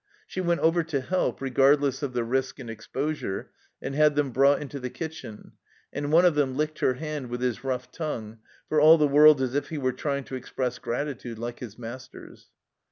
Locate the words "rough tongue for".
7.63-8.81